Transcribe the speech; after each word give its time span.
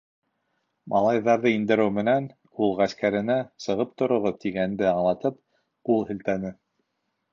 Малайҙарҙы 0.93 1.51
индереү 1.57 1.91
менән, 1.97 2.29
ул 2.67 2.73
ғәскәренә, 2.79 3.37
сығып 3.67 3.93
тороғоҙ, 4.03 4.41
тигәнде 4.47 4.89
аңлатып, 4.95 5.39
ҡул 5.91 6.03
һелтәне. 6.11 6.57